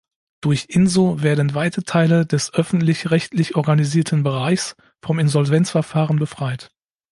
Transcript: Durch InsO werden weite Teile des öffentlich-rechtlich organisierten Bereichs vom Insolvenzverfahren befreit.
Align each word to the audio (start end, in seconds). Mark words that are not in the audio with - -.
Durch 0.41 0.65
InsO 0.67 1.21
werden 1.21 1.53
weite 1.53 1.83
Teile 1.83 2.25
des 2.25 2.51
öffentlich-rechtlich 2.55 3.55
organisierten 3.55 4.23
Bereichs 4.23 4.75
vom 4.99 5.19
Insolvenzverfahren 5.19 6.17
befreit. 6.17 6.71